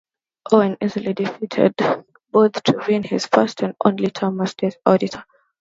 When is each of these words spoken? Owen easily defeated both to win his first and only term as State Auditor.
Owen 0.51 0.77
easily 0.83 1.13
defeated 1.13 1.75
both 2.31 2.53
to 2.63 2.83
win 2.87 3.03
his 3.03 3.27
first 3.27 3.61
and 3.61 3.75
only 3.85 4.09
term 4.09 4.41
as 4.41 4.49
State 4.49 4.77
Auditor. 4.83 5.23